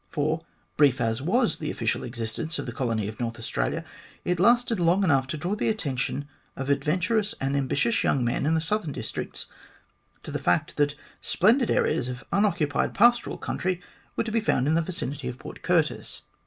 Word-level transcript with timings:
For, 0.07 0.41
brief 0.77 0.99
as 0.99 1.21
was 1.21 1.59
the 1.59 1.69
official 1.69 2.03
existence 2.03 2.57
of 2.57 2.65
the 2.65 2.71
colony 2.71 3.07
of 3.07 3.19
North 3.19 3.37
Australia, 3.37 3.85
it 4.25 4.39
lasted 4.39 4.79
long 4.79 5.03
enough 5.03 5.27
to 5.27 5.37
draw 5.37 5.55
the 5.55 5.69
attention 5.69 6.27
of 6.55 6.71
adventurous 6.71 7.35
and 7.39 7.55
ambitious 7.55 8.03
young 8.03 8.25
men 8.25 8.47
in 8.47 8.55
the 8.55 8.61
southern 8.61 8.93
districts 8.93 9.45
to 10.23 10.31
the 10.31 10.39
fact 10.39 10.77
that 10.77 10.95
splendid 11.21 11.69
areas 11.69 12.09
of 12.09 12.23
unoccupied 12.31 12.95
pastoral 12.95 13.37
country 13.37 13.79
were 14.15 14.23
to 14.23 14.31
be 14.31 14.41
found 14.41 14.65
in 14.65 14.73
the 14.73 14.81
vicinity 14.81 15.27
of 15.27 15.37
Port 15.37 15.61
Curtis. 15.61 16.23